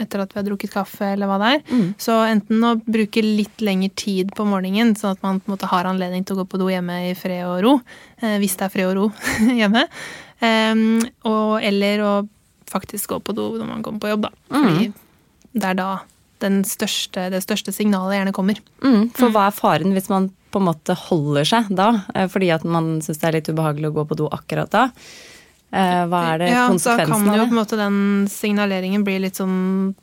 etter 0.00 0.22
at 0.24 0.32
vi 0.34 0.40
har 0.40 0.46
drukket 0.48 0.72
kaffe, 0.74 1.12
eller 1.14 1.28
hva 1.30 1.36
det 1.38 1.50
er. 1.54 1.82
Så 2.02 2.16
enten 2.26 2.64
å 2.66 2.72
bruke 2.82 3.22
litt 3.22 3.62
lengre 3.62 3.92
tid 3.94 4.32
på 4.34 4.46
morgenen, 4.48 4.94
sånn 4.98 5.14
at 5.14 5.22
man 5.22 5.38
på 5.40 5.48
en 5.50 5.54
måte 5.54 5.70
har 5.70 5.86
anledning 5.86 6.24
til 6.26 6.34
å 6.34 6.42
gå 6.42 6.48
på 6.50 6.58
do 6.58 6.66
hjemme 6.72 6.96
i 7.10 7.14
fred 7.18 7.44
og 7.46 7.60
ro, 7.64 7.74
eh, 8.20 8.38
hvis 8.42 8.56
det 8.58 8.66
er 8.66 8.72
fred 8.74 8.90
og 8.90 8.96
ro 8.98 9.06
hjemme, 9.60 9.84
um, 10.42 10.98
og, 11.30 11.62
eller 11.62 12.02
å 12.02 12.12
faktisk 12.70 13.12
gå 13.14 13.20
på 13.22 13.34
do 13.36 13.52
når 13.60 13.68
man 13.70 13.84
kommer 13.86 14.02
på 14.02 14.10
jobb, 14.10 14.26
da. 14.26 14.32
Fordi 14.50 14.88
det 15.54 15.68
er 15.70 15.78
da 15.78 15.90
den 16.42 16.64
største, 16.66 17.28
det 17.30 17.40
største 17.44 17.72
signalet 17.72 18.18
gjerne 18.18 18.32
kommer. 18.34 18.58
Mm, 18.82 19.12
for 19.14 19.30
hva 19.32 19.46
er 19.48 19.54
faren 19.54 19.94
hvis 19.94 20.10
man 20.10 20.26
på 20.52 20.58
en 20.60 20.66
måte 20.68 20.94
holder 21.06 21.46
seg 21.48 21.70
da? 21.74 21.86
eh, 22.14 22.26
Fordi 22.30 22.50
at 22.54 22.66
man 22.66 22.98
syns 23.02 23.22
det 23.22 23.28
er 23.30 23.36
litt 23.38 23.48
ubehagelig 23.54 23.92
å 23.92 23.94
gå 24.00 24.04
på 24.10 24.18
do 24.18 24.26
akkurat 24.34 24.70
da? 24.74 24.88
Eh, 25.74 26.04
Hva 26.06 26.22
er 26.34 26.38
det 26.44 26.52
ja, 26.52 26.68
da 26.70 26.96
kan 27.02 27.24
man 27.26 27.34
jo 27.40 27.48
på 27.48 27.54
en 27.56 27.58
måte 27.58 27.80
den 27.80 27.98
signaleringen 28.30 29.02
bli 29.06 29.18
litt 29.26 29.40
sånn 29.42 29.94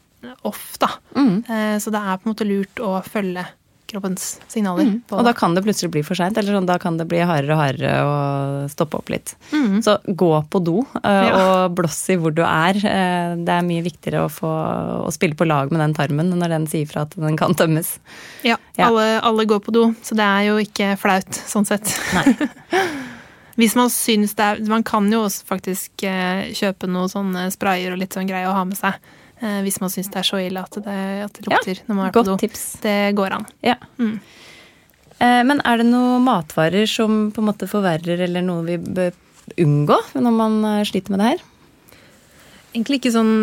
off, 0.46 0.76
da. 0.84 0.90
Mm. 1.16 1.38
Eh, 1.48 1.78
Så 1.82 1.90
det 1.96 2.02
er 2.04 2.20
på 2.20 2.28
en 2.28 2.34
måte 2.36 2.46
lurt 2.50 2.84
å 2.84 3.00
følge 3.08 3.48
kroppens 3.92 4.38
signaler. 4.48 4.86
Mm. 4.88 5.00
Og 5.18 5.26
da 5.28 5.34
kan 5.36 5.52
det 5.56 5.66
plutselig 5.66 5.90
bli 5.92 6.02
for 6.08 6.16
seint, 6.16 6.38
eller 6.40 6.56
sånn, 6.56 6.68
da 6.70 6.78
kan 6.80 6.96
det 6.96 7.04
bli 7.12 7.18
hardere 7.28 7.52
og 7.58 7.60
hardere 7.60 7.96
å 8.08 8.70
stoppe 8.72 8.96
opp 9.02 9.10
litt. 9.12 9.34
Mm. 9.52 9.82
Så 9.84 9.98
gå 10.16 10.30
på 10.48 10.62
do, 10.64 10.78
eh, 11.04 11.26
Ja. 11.28 11.34
og 11.66 11.76
blåss 11.76 11.98
i 12.14 12.16
hvor 12.16 12.32
du 12.34 12.42
er. 12.42 12.76
Eh, 12.78 13.36
Det 13.36 13.50
er 13.52 13.62
mye 13.68 13.84
viktigere 13.84 14.24
å, 14.24 14.32
få, 14.32 14.48
å 15.08 15.12
spille 15.12 15.36
på 15.36 15.46
lag 15.48 15.72
med 15.72 15.82
den 15.84 15.94
tarmen 15.98 16.32
når 16.32 16.50
den 16.56 16.68
sier 16.68 16.88
fra 16.88 17.02
at 17.02 17.18
den 17.20 17.36
kan 17.36 17.54
tømmes. 17.54 17.98
Ja, 18.44 18.56
Ja. 18.78 18.88
Alle, 18.88 19.20
alle 19.24 19.46
går 19.46 19.60
på 19.60 19.74
do, 19.74 19.94
så 20.04 20.16
det 20.16 20.24
er 20.24 20.48
jo 20.48 20.56
ikke 20.64 20.98
flaut 20.98 21.28
sånn 21.32 21.66
sett. 21.68 21.92
Nei. 22.16 22.38
Hvis 23.60 23.76
man 23.76 23.90
syns 23.92 24.36
det 24.38 24.46
er 24.46 24.62
Man 24.70 24.84
kan 24.88 25.10
jo 25.12 25.24
også 25.28 25.44
faktisk 25.50 26.04
eh, 26.08 26.52
kjøpe 26.56 26.88
noen 26.88 27.10
sånne 27.12 27.48
sprayer 27.52 27.92
og 27.92 28.00
litt 28.00 28.14
sånn 28.16 28.30
greie 28.30 28.48
å 28.48 28.54
ha 28.56 28.64
med 28.66 28.78
seg. 28.80 28.94
eh, 29.42 29.60
hvis 29.66 29.80
man 29.82 29.90
syns 29.90 30.08
det 30.14 30.22
er 30.22 30.28
så 30.30 30.40
ille 30.40 30.62
at 30.62 30.78
det, 30.86 31.00
at 31.26 31.34
det 31.34 31.48
lukter 31.50 31.82
når 31.88 31.96
man 31.98 32.08
er 32.08 32.16
på 32.16 32.24
do. 32.26 32.38
tips. 32.38 32.64
Det 32.84 32.96
går 33.18 33.32
an. 33.40 33.46
Ja. 33.66 33.76
Mm. 34.00 34.20
Eh, 35.20 35.44
Men 35.44 35.62
er 35.66 35.78
det 35.82 35.86
noen 35.90 36.24
matvarer 36.24 36.88
som 36.88 37.32
på 37.32 37.42
en 37.44 37.50
måte 37.52 37.68
forverrer, 37.70 38.22
eller 38.28 38.42
noe 38.46 38.64
vi 38.66 38.78
bør 38.78 39.12
unngå 39.60 39.98
når 40.16 40.32
man 40.38 40.60
sliter 40.88 41.12
med 41.12 41.20
det 41.20 41.30
her? 41.34 41.42
Egentlig 42.74 43.02
ikke 43.02 43.12
sånn 43.18 43.34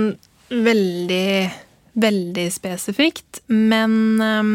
veldig, 0.49 1.51
veldig 2.01 2.47
spesifikt, 2.55 3.43
men 3.53 3.93
ehm, 4.25 4.53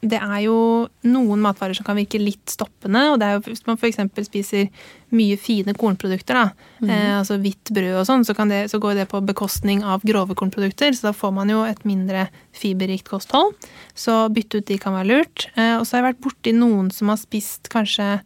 det 0.00 0.16
er 0.16 0.38
jo 0.46 0.56
noen 1.04 1.42
matvarer 1.44 1.76
som 1.76 1.84
kan 1.84 1.98
virke 1.98 2.20
litt 2.20 2.48
stoppende. 2.48 3.02
og 3.12 3.18
det 3.20 3.26
er 3.26 3.34
jo 3.36 3.42
Hvis 3.50 3.66
man 3.66 3.76
f.eks. 3.76 4.00
spiser 4.26 4.68
mye 5.12 5.36
fine 5.36 5.74
kornprodukter, 5.76 6.38
da, 6.38 6.44
eh, 6.86 7.18
altså 7.18 7.36
hvitt 7.42 7.72
brød 7.74 8.00
og 8.00 8.06
sånn, 8.08 8.24
så, 8.24 8.34
kan 8.34 8.48
det, 8.48 8.70
så 8.72 8.80
går 8.80 8.94
det 8.96 9.08
på 9.10 9.20
bekostning 9.20 9.84
av 9.84 10.00
grove 10.06 10.34
kornprodukter. 10.34 10.94
Så 10.96 11.10
da 11.10 11.12
får 11.12 11.34
man 11.36 11.52
jo 11.52 11.64
et 11.68 11.84
mindre 11.84 12.28
fiberrikt 12.56 13.10
kosthold. 13.12 13.52
Så 13.94 14.22
bytte 14.32 14.62
ut 14.62 14.70
de 14.70 14.78
kan 14.80 14.96
være 14.96 15.10
lurt. 15.10 15.50
Eh, 15.56 15.76
og 15.76 15.84
så 15.84 15.98
har 15.98 16.04
jeg 16.04 16.14
vært 16.14 16.24
borti 16.24 16.56
noen 16.56 16.88
som 16.94 17.12
har 17.12 17.20
spist 17.20 17.68
kanskje 17.72 18.20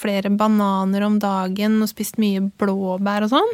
flere 0.00 0.30
bananer 0.32 1.04
om 1.06 1.18
dagen 1.22 1.78
og 1.84 1.88
spist 1.90 2.18
mye 2.22 2.40
blåbær 2.60 3.26
og 3.26 3.32
sånn. 3.34 3.50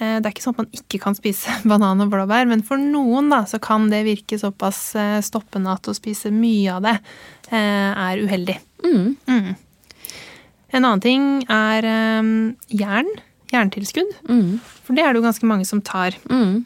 Eh, 0.00 0.16
Det 0.20 0.26
er 0.26 0.32
ikke 0.34 0.44
sånn 0.46 0.54
at 0.56 0.62
man 0.62 0.70
ikke 0.80 1.00
kan 1.02 1.16
spise 1.18 1.56
banan 1.70 2.00
og 2.04 2.10
blåbær, 2.12 2.46
men 2.48 2.62
for 2.66 2.78
noen 2.80 3.28
da, 3.32 3.42
så 3.50 3.58
kan 3.62 3.88
det 3.92 4.04
virke 4.06 4.38
såpass 4.40 4.94
eh, 4.96 5.18
stoppende 5.26 5.72
at 5.74 5.88
å 5.90 5.94
spise 5.96 6.30
mye 6.34 6.76
av 6.78 6.82
det 6.86 6.96
eh, 7.50 7.90
er 7.92 8.22
uheldig. 8.24 8.58
Mm. 8.86 9.16
Mm. 9.28 9.50
En 10.72 10.84
annen 10.86 11.02
ting 11.02 11.24
er 11.50 11.84
eh, 11.90 12.30
jern. 12.80 13.10
Jerntilskudd. 13.50 14.12
Mm. 14.30 14.60
For 14.86 14.94
det 14.94 15.02
er 15.02 15.12
det 15.12 15.18
jo 15.20 15.26
ganske 15.26 15.48
mange 15.50 15.66
som 15.66 15.80
tar. 15.82 16.14
Mm. 16.30 16.60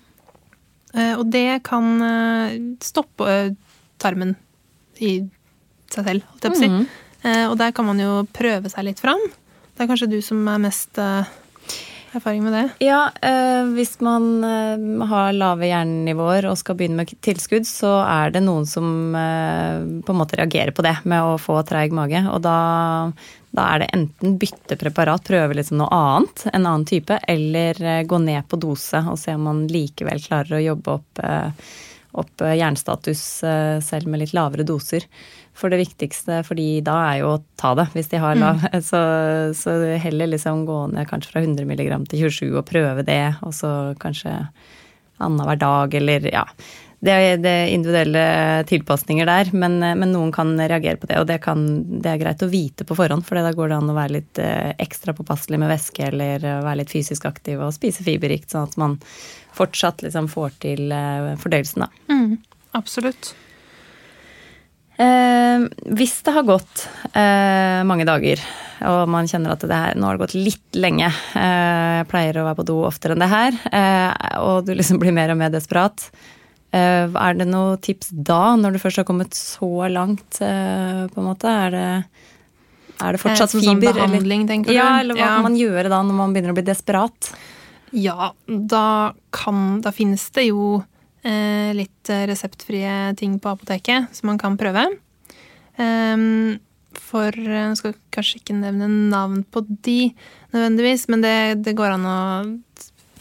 Eh, 0.95 1.15
Og 1.19 1.25
det 1.33 1.63
kan 1.65 1.87
eh, 2.05 2.59
stoppe 2.85 3.25
eh, 3.33 3.55
tarmen 3.99 4.35
i 5.01 5.15
seg 5.95 6.05
selv, 6.07 6.27
holdt 6.29 6.45
jeg 6.45 6.53
på 6.53 6.59
å 6.59 6.61
si. 6.61 6.69
Eh, 7.25 7.47
Og 7.49 7.57
der 7.61 7.73
kan 7.73 7.89
man 7.89 8.01
jo 8.01 8.23
prøve 8.33 8.71
seg 8.73 8.91
litt 8.91 9.01
fram. 9.03 9.21
Det 9.75 9.85
er 9.85 9.91
kanskje 9.91 10.13
du 10.13 10.21
som 10.23 10.45
er 10.47 10.61
mest 10.63 10.99
eh, 11.03 11.31
erfaring 12.15 12.45
med 12.45 12.53
det. 12.55 12.65
Ja, 12.85 13.09
eh, 13.25 13.65
hvis 13.75 13.97
man 14.05 14.45
har 15.09 15.33
lave 15.35 15.67
hjernenivåer 15.67 16.47
og 16.51 16.59
skal 16.61 16.77
begynne 16.79 17.03
med 17.03 17.15
tilskudd, 17.25 17.67
så 17.67 17.97
er 18.05 18.35
det 18.35 18.45
noen 18.45 18.69
som 18.69 18.87
på 19.17 20.13
en 20.15 20.21
måte 20.21 20.39
reagerer 20.39 20.75
på 20.77 20.85
det 20.87 20.99
med 21.09 21.25
å 21.25 21.39
få 21.41 21.59
treig 21.67 21.97
mage. 21.97 22.21
Og 22.31 22.45
da, 22.45 22.59
da 23.57 23.71
er 23.73 23.83
det 23.83 23.91
enten 23.97 24.37
bytte 24.39 24.79
preparat, 24.79 25.25
prøve 25.27 25.57
liksom 25.59 25.81
noe 25.81 25.91
annet, 25.91 26.45
en 26.53 26.69
annen 26.69 26.87
type, 26.87 27.19
eller 27.27 28.05
gå 28.07 28.21
ned 28.23 28.47
på 28.47 28.61
dose 28.63 29.01
og 29.11 29.19
se 29.19 29.35
om 29.35 29.49
man 29.49 29.65
likevel 29.73 30.23
klarer 30.23 30.61
å 30.61 30.63
jobbe 30.69 30.95
opp, 31.01 31.25
opp 32.23 32.47
jernstatus 32.47 33.25
selv 33.83 34.07
med 34.07 34.23
litt 34.23 34.37
lavere 34.37 34.67
doser. 34.69 35.09
For 35.55 35.71
det 35.71 35.79
viktigste, 35.79 36.41
fordi 36.47 36.81
da 36.83 36.97
er 37.13 37.19
jo 37.21 37.29
å 37.37 37.43
ta 37.61 37.75
det, 37.79 37.87
hvis 37.95 38.09
de 38.11 38.19
har 38.23 38.39
lav. 38.39 38.65
Så, 38.91 39.01
så 39.55 39.75
heller 40.03 40.33
liksom 40.33 40.65
gå 40.67 40.79
ned 40.91 41.07
kanskje 41.07 41.31
fra 41.31 41.45
100 41.45 41.69
mg 41.69 42.09
til 42.11 42.25
27 42.27 42.57
og 42.59 42.65
prøve 42.67 43.05
det, 43.07 43.37
og 43.47 43.55
så 43.55 43.69
kanskje 44.03 44.33
annenhver 45.23 45.61
dag, 45.61 45.95
eller 45.95 46.27
ja. 46.33 46.43
Det 47.05 47.13
er, 47.13 47.37
det 47.37 47.51
er 47.53 47.71
individuelle 47.75 48.25
tilpasninger 48.69 49.29
der, 49.29 49.51
men, 49.53 49.77
men 49.77 50.13
noen 50.15 50.31
kan 50.33 50.55
reagere 50.57 50.97
på 50.97 51.09
det. 51.11 51.19
Og 51.21 51.29
det, 51.29 51.37
kan, 51.45 51.67
det 52.01 52.15
er 52.15 52.21
greit 52.23 52.43
å 52.43 52.49
vite 52.49 52.87
på 52.89 52.97
forhånd, 52.97 53.27
for 53.29 53.37
da 53.37 53.53
går 53.53 53.71
det 53.71 53.77
an 53.77 53.93
å 53.93 53.97
være 53.99 54.17
litt 54.17 54.41
eh, 54.41 54.73
ekstra 54.81 55.13
påpasselig 55.17 55.61
med 55.61 55.69
væske 55.69 56.07
eller 56.09 56.41
eh, 56.41 56.63
være 56.65 56.81
litt 56.81 56.95
fysisk 56.95 57.29
aktiv 57.29 57.61
og 57.61 57.75
spise 57.77 58.07
fiberrikt, 58.07 58.49
sånn 58.55 58.71
at 58.71 58.79
man 58.81 58.97
fortsatt 59.55 60.01
liksom 60.07 60.31
får 60.33 60.57
til 60.65 60.95
eh, 60.97 61.35
fordøyelsen, 61.43 61.85
da. 61.85 62.15
Mm, 62.15 62.39
absolutt. 62.81 63.35
Eh, 64.99 65.65
hvis 65.99 66.21
det 66.23 66.33
har 66.37 66.45
gått 66.47 66.85
eh, 67.19 67.81
mange 67.89 68.05
dager, 68.07 68.39
og 68.87 69.09
man 69.11 69.27
kjenner 69.27 69.55
at 69.57 69.65
det 69.67 69.75
her, 69.75 69.97
nå 69.99 70.07
har 70.07 70.15
det 70.19 70.23
gått 70.27 70.37
litt 70.39 70.77
lenge 70.79 71.09
eh, 71.09 72.03
Jeg 72.03 72.07
pleier 72.13 72.39
å 72.39 72.45
være 72.47 72.59
på 72.61 72.67
do 72.69 72.77
oftere 72.87 73.17
enn 73.17 73.25
det 73.25 73.31
her, 73.33 73.57
eh, 73.75 74.39
og 74.45 74.69
du 74.69 74.75
liksom 74.79 75.01
blir 75.03 75.15
mer 75.17 75.33
og 75.35 75.41
mer 75.41 75.51
desperat. 75.55 76.07
Eh, 76.75 77.07
er 77.11 77.35
det 77.41 77.49
noen 77.51 77.81
tips 77.83 78.13
da, 78.15 78.55
når 78.61 78.77
du 78.77 78.83
først 78.83 79.03
har 79.03 79.09
kommet 79.09 79.35
så 79.35 79.73
langt, 79.91 80.39
eh, 80.43 81.05
på 81.11 81.23
en 81.23 81.29
måte? 81.33 81.51
Er 81.51 81.75
det, 81.75 81.89
er 83.03 83.19
det 83.19 83.23
fortsatt 83.25 83.51
Eh, 83.51 83.59
fiber? 83.59 83.67
sånn 83.67 83.83
behandling, 83.83 84.15
behandling, 84.15 84.47
tenker 84.51 84.71
du? 84.75 84.79
Ja, 84.79 84.89
eller 85.03 85.19
hva 85.19 85.27
Ja. 85.27 85.35
kan 85.41 85.49
man 85.51 85.59
gjøre 85.59 85.89
da, 85.91 86.03
når 86.07 86.19
man 86.23 86.35
begynner 86.35 86.55
å 86.55 86.59
bli 86.61 86.67
desperat? 86.71 87.33
Ja, 87.95 88.31
da 88.47 89.13
kan 89.31 89.81
Da 89.83 89.91
finnes 89.95 90.31
det 90.35 90.49
jo 90.49 90.83
litt 91.25 92.11
eh, 92.13 92.27
reseptfrie 92.29 93.15
ting 93.17 93.39
på 93.41 93.49
apoteket 93.55 94.11
som 94.15 94.29
man 94.33 94.39
kan 94.39 94.59
prøve. 94.61 94.85
Ehm, 95.81 96.59
for 96.95 97.29
eh, 97.35 97.69
Jeg 97.71 97.79
skal 97.81 97.95
kanskje 98.15 98.41
ikke 98.43 98.57
nevne 98.59 98.89
navn 99.11 99.43
på 99.51 99.65
de 99.85 100.13
nødvendigvis, 100.55 101.09
men 101.11 101.25
det, 101.25 101.37
det 101.65 101.75
går 101.79 101.97
an 101.97 102.05
å 102.07 102.19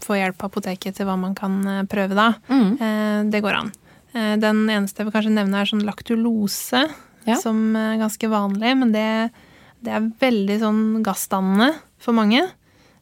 få 0.04 0.18
hjelp 0.20 0.36
på 0.42 0.50
apoteket 0.52 0.98
til 0.98 1.08
hva 1.08 1.16
man 1.20 1.34
kan 1.38 1.56
eh, 1.68 1.84
prøve 1.90 2.18
da. 2.18 2.34
Mm. 2.52 2.70
Eh, 2.76 3.22
det 3.32 3.42
går 3.46 3.60
an. 3.62 3.72
Eh, 4.14 4.36
den 4.42 4.66
eneste 4.70 5.02
jeg 5.02 5.08
vil 5.10 5.16
kanskje 5.16 5.34
nevne, 5.38 5.62
er 5.64 5.72
sånn 5.72 5.86
laktulose, 5.88 6.86
Ja. 7.26 7.38
som 7.40 7.72
er 7.80 7.96
ganske 8.02 8.28
vanlig, 8.28 8.74
men 8.76 8.92
det, 8.92 9.32
det 9.80 9.94
er 9.96 10.10
veldig 10.20 10.58
sånn 10.60 10.82
gassdannende 11.06 11.70
for 12.04 12.12
mange. 12.18 12.42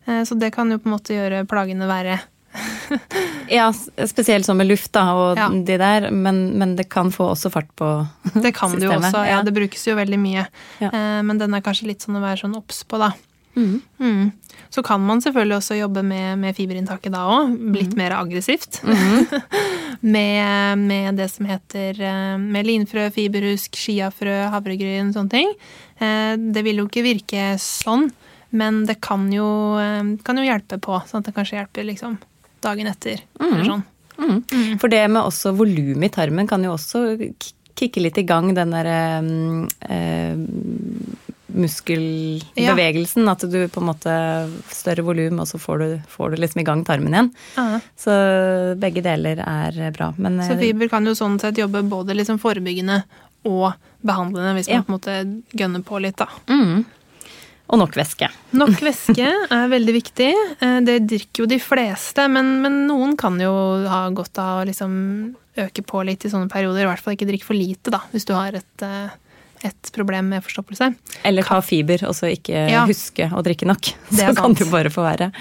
Eh, 0.06 0.22
Så 0.30 0.38
det 0.38 0.52
kan 0.54 0.70
jo 0.70 0.78
på 0.78 0.86
en 0.92 0.94
måte 0.94 1.16
gjøre 1.18 1.44
plagene 1.50 1.88
verre. 1.90 2.20
Ja, 3.52 3.72
spesielt 4.08 4.46
sånn 4.48 4.58
med 4.62 4.68
luft 4.70 4.92
da, 4.96 5.04
og 5.18 5.38
Ja. 5.40 5.50
de 5.50 5.78
der, 5.82 6.10
men, 6.12 6.58
men 6.60 6.76
det 6.78 6.90
kan 6.90 7.12
få 7.12 7.32
også 7.34 7.52
fart 7.52 7.68
på 7.80 7.90
systemet. 8.26 8.44
Det 8.46 8.54
kan 8.56 8.72
det 8.78 8.86
jo 8.88 8.94
også. 9.00 9.26
Ja, 9.28 9.42
det 9.44 9.54
brukes 9.56 9.84
jo 9.88 9.96
veldig 9.98 10.20
mye. 10.22 10.46
Ja. 10.80 10.90
Eh, 10.94 11.22
Men 11.28 11.38
den 11.42 11.54
er 11.54 11.62
kanskje 11.66 11.88
litt 11.92 12.02
sånn 12.06 12.16
å 12.20 12.24
være 12.24 12.42
sånn 12.46 12.56
obs 12.56 12.84
på, 12.88 12.98
da. 13.02 13.12
Mm. 13.56 13.82
Mm. 14.00 14.32
Så 14.72 14.80
kan 14.88 15.02
man 15.04 15.20
selvfølgelig 15.20 15.58
også 15.58 15.76
jobbe 15.76 16.02
med, 16.08 16.38
med 16.40 16.56
fiberinntaket 16.56 17.12
da 17.12 17.26
òg. 17.28 17.52
Litt 17.76 17.98
mer 18.00 18.14
aggressivt. 18.16 18.80
Mhm. 18.88 19.28
med, 20.02 20.78
med 20.80 21.16
det 21.20 21.28
som 21.34 21.46
heter 21.50 22.00
eh, 22.02 22.38
med 22.40 22.66
linfrø, 22.70 23.10
fiberhusk, 23.14 23.76
chiafrø, 23.76 24.38
havregryn, 24.54 25.12
sånne 25.16 25.34
ting. 25.36 25.52
Eh, 26.00 26.36
Det 26.40 26.64
vil 26.64 26.80
jo 26.82 26.88
ikke 26.88 27.04
virke 27.06 27.44
sånn, 27.62 28.08
men 28.56 28.86
det 28.88 29.00
kan 29.04 29.28
jo, 29.32 29.48
eh, 29.84 30.16
kan 30.24 30.40
jo 30.40 30.48
hjelpe 30.48 30.80
på. 30.82 31.02
Sånn 31.10 31.20
at 31.22 31.30
det 31.30 31.36
kanskje 31.36 31.60
hjelper 31.60 31.88
liksom 31.92 32.18
dagen 32.62 32.88
etter. 32.92 33.22
Eller 33.40 33.66
sånn. 33.68 33.84
Mm. 34.22 34.78
For 34.82 34.92
det 34.92 35.02
med 35.10 35.24
også 35.26 35.56
volum 35.58 36.04
i 36.06 36.10
tarmen 36.14 36.48
kan 36.50 36.62
jo 36.64 36.76
også 36.76 37.18
kicke 37.80 38.04
litt 38.04 38.20
i 38.22 38.26
gang 38.28 38.52
den 38.54 38.70
derre 38.76 38.98
mm, 39.26 39.64
eh, 39.90 40.36
muskelbevegelsen. 41.52 43.28
At 43.32 43.46
du 43.50 43.58
på 43.72 43.82
en 43.82 43.88
måte 43.90 44.14
Større 44.72 45.06
volum, 45.08 45.42
og 45.42 45.50
så 45.50 45.60
får 45.62 45.82
du, 45.82 45.88
får 46.12 46.36
du 46.36 46.42
liksom 46.42 46.62
i 46.62 46.68
gang 46.68 46.84
tarmen 46.88 47.14
igjen. 47.16 47.32
Ja. 47.58 47.80
Så 47.98 48.16
begge 48.82 49.04
deler 49.06 49.42
er 49.46 49.82
bra. 49.96 50.12
Men 50.18 50.40
Så 50.46 50.56
eh, 50.56 50.62
fiber 50.68 50.92
kan 50.92 51.08
jo 51.08 51.16
sånn 51.18 51.40
sett 51.42 51.60
jobbe 51.62 51.84
både 51.90 52.16
liksom 52.18 52.40
forebyggende 52.42 53.02
og 53.50 53.72
behandlende, 54.06 54.54
hvis 54.60 54.70
man 54.70 54.76
Ja. 54.76 54.84
på 54.86 54.92
en 54.92 54.98
måte 55.00 55.58
gønner 55.58 55.82
på 55.86 56.02
litt, 56.02 56.18
da. 56.22 56.28
mm. 56.50 56.86
Og 57.72 57.80
nok 57.80 57.96
væske. 57.96 58.28
Nok 58.60 58.82
væske 58.84 59.28
er 59.56 59.70
veldig 59.72 59.94
viktig. 59.96 60.30
Eh, 60.62 60.80
Det 60.88 60.98
drikker 61.08 61.46
jo 61.46 61.50
de 61.52 61.60
fleste, 61.64 62.26
men, 62.32 62.58
men 62.64 62.82
noen 62.90 63.16
kan 63.20 63.40
jo 63.40 63.52
ha 63.88 64.04
godt 64.12 64.38
av 64.44 64.62
å 64.62 64.68
liksom 64.68 64.92
øke 65.62 65.84
på 65.88 66.04
litt 66.08 66.26
i 66.28 66.32
sånne 66.32 66.52
perioder. 66.52 66.84
I 66.84 66.90
hvert 66.92 67.04
fall 67.04 67.16
ikke 67.16 67.28
drikke 67.32 67.48
for 67.48 67.56
lite, 67.58 67.92
da, 67.94 68.02
hvis 68.12 68.28
du 68.28 68.34
har 68.36 68.56
et, 68.60 68.84
eh, 68.88 69.10
et 69.72 69.92
problem 69.96 70.30
med 70.36 70.44
forstoppelse. 70.44 70.92
Eller 71.28 71.48
ta 71.48 71.60
fiber, 71.64 72.04
og 72.10 72.16
så 72.18 72.32
ikke 72.32 72.68
Ja. 72.72 72.86
huske 72.90 73.30
å 73.32 73.44
drikke 73.46 73.68
nok. 73.70 73.94
Så 74.12 74.36
kan 74.36 74.54
du 74.54 74.64
det 74.64 74.68
jo 74.68 74.72
bare 74.72 74.92
få 74.92 75.04
være. 75.08 75.32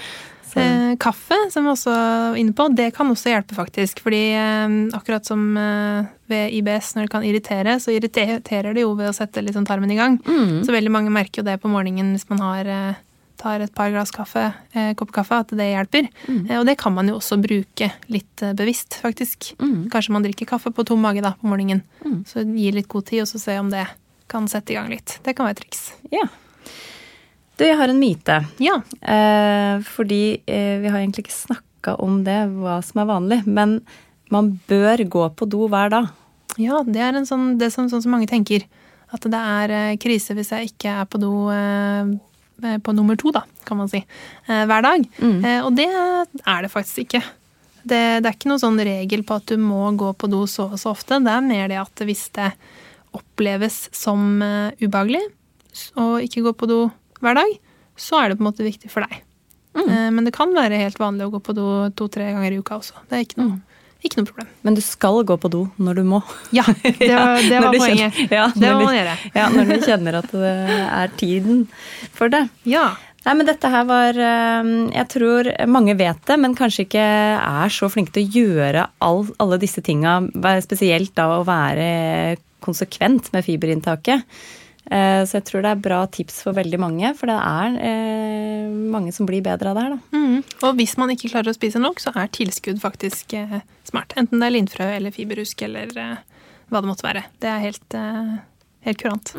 Eh, 0.59 0.95
kaffe, 1.01 1.37
som 1.53 1.63
vi 1.65 1.71
også 1.71 1.91
er 1.93 2.39
inne 2.41 2.55
på, 2.57 2.67
det 2.75 2.89
kan 2.95 3.09
også 3.11 3.31
hjelpe, 3.31 3.55
faktisk. 3.55 4.01
Fordi 4.03 4.21
eh, 4.35 4.73
akkurat 4.97 5.27
som 5.27 5.45
eh, 5.57 6.09
ved 6.31 6.57
IBS, 6.57 6.95
når 6.95 7.07
det 7.07 7.13
kan 7.13 7.27
irritere, 7.27 7.77
så 7.79 7.93
irriterer 7.95 8.73
det 8.73 8.83
jo 8.83 8.95
ved 8.97 9.11
å 9.11 9.15
sette 9.15 9.43
sånn 9.53 9.67
tarmen 9.67 9.93
i 9.93 9.99
gang. 9.99 10.19
mm. 10.25 10.61
Så 10.65 10.75
veldig 10.75 10.91
mange 10.93 11.13
merker 11.13 11.41
jo 11.41 11.47
det 11.47 11.59
på 11.61 11.71
morgenen 11.71 12.13
hvis 12.15 12.27
man 12.31 12.43
har 12.43 12.69
eh, 12.69 12.99
tar 13.41 13.63
et 13.63 13.73
par 13.73 13.89
glass 13.89 14.11
kaffe, 14.13 14.51
eh, 14.77 14.91
kopp 14.99 15.13
kaffe, 15.15 15.39
at 15.41 15.55
det 15.57 15.71
hjelper. 15.71 16.11
Eh, 16.29 16.59
og 16.59 16.67
det 16.69 16.77
kan 16.81 16.93
man 16.93 17.09
jo 17.09 17.17
også 17.17 17.39
bruke 17.41 17.89
litt 18.13 18.45
bevisst, 18.57 18.99
faktisk. 19.01 19.53
Mm. 19.61 19.89
Kanskje 19.93 20.13
man 20.13 20.27
drikker 20.27 20.49
kaffe 20.49 20.73
på 20.75 20.85
tom 20.85 21.01
mage 21.01 21.23
da, 21.25 21.33
på 21.39 21.49
morgenen. 21.49 21.81
Så 22.29 22.45
gi 22.45 22.69
litt 22.75 22.91
god 22.91 23.09
tid, 23.09 23.23
og 23.25 23.31
så 23.31 23.41
se 23.41 23.57
om 23.59 23.71
det 23.73 23.87
kan 24.31 24.47
sette 24.51 24.71
i 24.73 24.77
gang 24.77 24.91
litt. 24.91 25.17
Det 25.25 25.35
kan 25.35 25.47
være 25.47 25.57
et 25.59 25.63
triks. 25.65 25.89
Ja. 26.13 26.27
Du, 27.61 27.67
jeg 27.67 27.77
har 27.77 27.91
en 27.93 27.99
myte. 28.01 28.39
Ja. 28.57 28.79
Eh, 29.05 29.83
fordi 29.85 30.41
eh, 30.49 30.79
vi 30.81 30.89
har 30.89 30.97
egentlig 30.97 31.27
ikke 31.27 31.35
snakka 31.35 31.93
om 32.01 32.23
det, 32.25 32.39
hva 32.57 32.79
som 32.81 33.03
er 33.03 33.09
vanlig. 33.11 33.37
Men 33.45 33.75
man 34.33 34.55
bør 34.65 35.03
gå 35.05 35.27
på 35.37 35.45
do 35.45 35.67
hver 35.69 35.91
dag. 35.93 36.07
Ja, 36.57 36.79
det 36.87 37.03
er 37.05 37.19
en 37.19 37.27
sånn, 37.29 37.59
det 37.61 37.67
er 37.67 37.73
sånn, 37.75 37.91
sånn 37.91 38.01
som 38.01 38.15
mange 38.15 38.25
tenker. 38.31 38.65
At 39.13 39.27
det 39.29 39.37
er 39.37 39.73
eh, 39.77 39.97
krise 40.01 40.33
hvis 40.33 40.49
jeg 40.55 40.71
ikke 40.71 40.95
er 41.03 41.05
på 41.05 41.21
do 41.21 41.33
eh, 41.53 42.09
på 42.81 42.95
nummer 42.97 43.19
to, 43.21 43.29
da, 43.35 43.43
kan 43.69 43.77
man 43.77 43.91
si. 43.91 44.01
Eh, 44.47 44.63
hver 44.65 44.81
dag. 44.87 45.05
Eh, 45.21 45.59
og 45.61 45.77
det 45.77 45.85
er 45.93 46.65
det 46.65 46.71
faktisk 46.73 47.03
ikke. 47.05 47.21
Det, 47.81 47.99
det 48.23 48.25
er 48.25 48.33
ikke 48.39 48.49
noen 48.49 48.63
sånn 48.63 48.81
regel 48.85 49.21
på 49.27 49.37
at 49.37 49.53
du 49.53 49.61
må 49.61 49.83
gå 50.01 50.09
på 50.17 50.31
do 50.33 50.47
så 50.49 50.65
og 50.71 50.81
så 50.81 50.95
ofte. 50.95 51.21
Det 51.21 51.35
er 51.35 51.45
mer 51.45 51.69
det 51.69 51.77
at 51.81 52.03
hvis 52.09 52.25
det 52.39 52.49
oppleves 53.13 53.83
som 53.93 54.41
eh, 54.41 54.73
ubehagelig 54.81 55.21
å 56.01 56.17
ikke 56.25 56.41
gå 56.49 56.55
på 56.57 56.71
do 56.73 56.79
hver 57.23 57.37
dag, 57.37 57.57
så 57.97 58.17
er 58.21 58.29
det 58.31 58.37
på 58.39 58.45
en 58.45 58.49
måte 58.51 58.65
viktig 58.65 58.89
for 58.93 59.05
deg. 59.07 59.21
Mm. 59.71 59.87
men 60.17 60.25
det 60.27 60.33
kan 60.35 60.49
være 60.51 60.75
helt 60.81 60.97
vanlig 60.99 61.29
å 61.29 61.31
gå 61.31 61.39
på 61.45 61.53
do 61.55 61.65
to-tre 61.95 62.25
ganger 62.33 62.51
i 62.51 62.57
uka 62.59 62.75
også. 62.81 63.05
Det 63.07 63.15
er 63.15 63.21
ikke 63.23 63.37
noe, 63.39 63.59
ikke 64.03 64.17
noe 64.19 64.27
problem. 64.27 64.49
Men 64.67 64.75
du 64.75 64.81
skal 64.83 65.21
gå 65.23 65.37
på 65.39 65.51
do 65.53 65.61
når 65.79 66.01
du 66.01 66.03
må. 66.09 66.19
Ja, 66.51 66.65
det 66.83 67.07
var, 67.07 67.39
det 67.39 67.61
var 67.63 67.77
poenget. 67.77 68.17
kjenner- 68.17 68.35
ja, 68.35 68.49
det 68.51 68.73
må 68.75 68.81
man 68.89 68.97
gjøre. 68.97 69.13
Ja, 69.37 69.45
når 69.53 69.69
du 69.71 69.85
kjenner 69.85 70.17
at 70.19 70.33
det 70.35 70.51
er 70.89 71.15
tiden 71.21 71.63
for 72.11 72.27
det. 72.33 72.43
Ja. 72.67 72.89
Nei, 73.23 73.35
men 73.37 73.45
dette 73.45 73.69
her 73.69 73.83
var 73.85 74.17
eh, 74.17 74.69
Jeg 74.97 75.07
tror 75.13 75.47
mange 75.69 75.93
vet 75.95 76.19
det, 76.25 76.39
men 76.41 76.55
kanskje 76.57 76.87
ikke 76.87 77.03
er 77.37 77.69
så 77.71 77.87
flinke 77.93 78.11
til 78.15 78.25
å 78.25 78.31
gjøre 78.41 78.85
all, 79.07 79.23
alle 79.39 79.59
disse 79.61 79.79
tinga, 79.85 80.17
spesielt 80.65 81.13
da 81.15 81.27
å 81.37 81.43
være 81.47 82.35
konsekvent 82.65 83.29
med 83.31 83.45
fiberinntaket. 83.45 84.25
Eh, 84.89 85.21
Så 85.29 85.37
jeg 85.37 85.45
tror 85.45 85.61
det 85.61 85.71
er 85.71 85.81
bra 85.83 85.99
tips 86.09 86.41
for 86.43 86.53
veldig 86.57 86.79
mange, 86.81 87.11
for 87.15 87.29
det 87.29 87.37
er 87.37 87.75
eh, 87.85 88.69
mange 88.91 89.11
som 89.13 89.27
blir 89.29 89.43
bedre 89.45 89.69
av 89.71 89.77
det 89.77 89.83
her, 89.85 89.95
da. 89.95 90.17
Mm. 90.17 90.39
Og 90.65 90.75
hvis 90.79 90.95
man 90.97 91.11
ikke 91.13 91.29
klarer 91.31 91.51
å 91.51 91.55
spise 91.57 91.79
nok, 91.79 91.99
så 92.01 92.11
er 92.17 92.31
tilskudd 92.33 92.81
faktisk 92.81 93.33
eh, 93.37 93.59
smart. 93.87 94.13
Enten 94.17 94.41
det 94.41 94.47
er 94.49 94.55
linfrø 94.57 94.87
eller 94.97 95.13
fiberrusk 95.15 95.61
eller 95.67 95.91
hva 95.93 96.81
det 96.81 96.87
måtte 96.89 97.05
være. 97.05 97.23
Det 97.43 97.49
er 97.51 97.59
helt, 97.67 97.95
helt 98.87 98.97
kurant. 99.01 99.33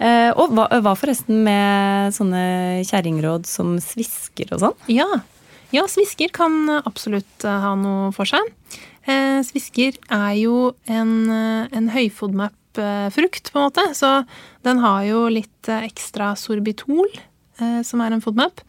Eh, 0.00 0.30
Og 0.34 0.54
hva, 0.56 0.66
hva 0.82 0.94
forresten 0.98 1.42
med 1.44 2.14
sånne 2.16 2.44
kjerringråd 2.88 3.46
som 3.46 3.76
svisker 3.80 4.54
og 4.56 4.62
sånn? 4.64 4.76
Ja. 4.90 5.06
ja, 5.70 5.84
svisker 5.90 6.32
kan 6.32 6.64
absolutt 6.82 7.44
ha 7.46 7.74
noe 7.78 8.10
for 8.16 8.24
seg. 8.28 8.50
Eh, 9.06 9.42
svisker 9.46 9.98
er 10.10 10.32
jo 10.40 10.72
en, 10.88 11.12
en 11.30 11.88
en 11.92 12.48
høyfodmap-frukt, 12.76 13.52
på 13.52 13.58
en 13.58 13.66
måte. 13.66 13.94
Så 13.94 14.24
den 14.62 14.78
har 14.78 15.04
jo 15.04 15.28
litt 15.28 15.68
eh, 15.68 15.84
ekstra 15.86 16.34
sorbitol, 16.36 17.08
eh, 17.60 17.82
som 17.82 18.00
er 18.00 18.12
en 18.12 18.20
fodmap, 18.22 18.60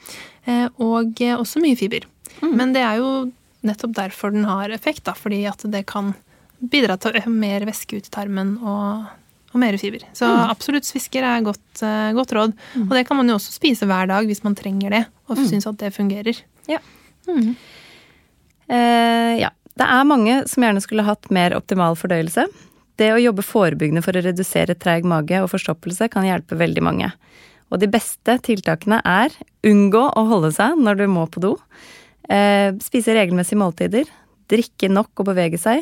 eh, 0.45 0.67
og 0.79 1.21
eh, 1.21 1.35
også 1.37 1.61
mye 1.61 1.75
fiber. 1.75 2.05
Men 2.41 2.73
det 2.73 2.81
er 2.83 2.97
jo 2.99 3.31
nettopp 3.63 3.93
derfor 3.95 4.31
den 4.33 4.45
har 4.45 4.69
effekt, 4.69 5.05
da, 5.05 5.13
fordi 5.15 5.45
at 5.47 5.61
det 5.71 5.85
kan 5.87 6.13
bidra 6.59 6.97
til 6.99 7.15
mer 7.27 7.63
væske 7.67 7.97
ut 7.97 8.07
i 8.07 8.11
tarmen 8.11 8.57
og, 8.61 9.05
og 9.53 9.59
mer 9.59 9.77
fiber. 9.77 10.03
Så 10.15 10.25
absolutt 10.49 10.87
svisker 10.87 11.23
er 11.23 11.43
godt, 11.45 11.83
eh, 11.83 12.11
godt 12.13 12.33
råd. 12.35 12.53
Og 12.83 12.89
det 12.97 13.05
kan 13.07 13.17
man 13.17 13.29
jo 13.29 13.37
også 13.37 13.55
spise 13.55 13.87
hver 13.87 14.07
dag 14.11 14.27
hvis 14.27 14.43
man 14.43 14.55
trenger 14.55 14.89
det, 14.91 15.05
og 15.29 15.37
syns 15.39 15.67
at 15.69 15.79
det 15.79 15.93
fungerer. 15.95 16.43
Ja. 16.67 16.79
Eh, 18.67 19.39
ja. 19.39 19.49
Det 19.73 19.85
er 19.89 20.03
mange 20.05 20.35
som 20.45 20.61
gjerne 20.61 20.81
skulle 20.83 21.01
hatt 21.01 21.31
mer 21.33 21.55
optimal 21.57 21.95
fordøyelse. 21.97 22.43
Det 22.99 23.09
å 23.13 23.21
jobbe 23.21 23.45
forebyggende 23.45 24.03
for 24.05 24.15
å 24.15 24.23
redusere 24.23 24.77
treig 24.77 25.07
mage 25.09 25.39
og 25.41 25.49
forstoppelse 25.51 26.09
kan 26.13 26.27
hjelpe 26.27 26.59
veldig 26.59 26.83
mange. 26.85 27.09
Og 27.73 27.81
de 27.81 27.89
beste 27.89 28.37
tiltakene 28.45 28.99
er 29.01 29.33
unngå 29.65 30.03
å 30.13 30.27
holde 30.29 30.53
seg 30.53 30.77
når 30.77 31.01
du 31.01 31.07
må 31.09 31.25
på 31.31 31.41
do. 31.41 31.55
Eh, 32.29 32.69
spise 32.83 33.15
regelmessige 33.17 33.59
måltider. 33.59 34.05
Drikke 34.51 34.91
nok 34.93 35.23
og 35.23 35.31
bevege 35.31 35.57
seg. 35.61 35.81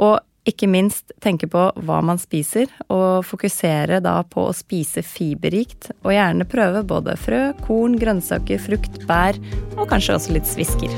Og 0.00 0.16
ikke 0.48 0.70
minst 0.70 1.12
tenke 1.20 1.44
på 1.50 1.66
hva 1.84 1.98
man 2.00 2.20
spiser, 2.20 2.70
og 2.88 3.26
fokusere 3.28 4.00
da 4.00 4.22
på 4.24 4.46
å 4.48 4.56
spise 4.56 5.04
fiberrikt. 5.04 5.90
Og 6.06 6.14
gjerne 6.16 6.48
prøve 6.48 6.86
både 6.88 7.18
frø, 7.20 7.42
korn, 7.66 7.98
grønnsaker, 8.00 8.62
frukt, 8.62 9.02
bær 9.10 9.36
og 9.76 9.88
kanskje 9.90 10.16
også 10.16 10.38
litt 10.38 10.48
svisker. 10.48 10.94